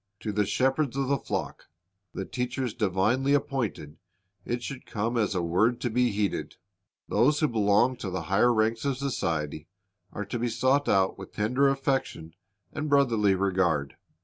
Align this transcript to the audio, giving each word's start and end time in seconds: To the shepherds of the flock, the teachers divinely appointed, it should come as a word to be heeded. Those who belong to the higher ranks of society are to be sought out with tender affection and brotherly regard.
To 0.21 0.31
the 0.31 0.47
shepherds 0.47 0.97
of 0.97 1.09
the 1.09 1.17
flock, 1.19 1.67
the 2.11 2.25
teachers 2.25 2.73
divinely 2.73 3.35
appointed, 3.35 3.97
it 4.45 4.63
should 4.63 4.87
come 4.87 5.15
as 5.15 5.35
a 5.35 5.43
word 5.43 5.79
to 5.81 5.91
be 5.91 6.09
heeded. 6.09 6.55
Those 7.07 7.39
who 7.39 7.47
belong 7.47 7.97
to 7.97 8.09
the 8.09 8.23
higher 8.23 8.51
ranks 8.51 8.83
of 8.83 8.97
society 8.97 9.67
are 10.11 10.25
to 10.25 10.39
be 10.39 10.49
sought 10.49 10.89
out 10.89 11.19
with 11.19 11.33
tender 11.33 11.67
affection 11.69 12.33
and 12.73 12.89
brotherly 12.89 13.35
regard. 13.35 13.95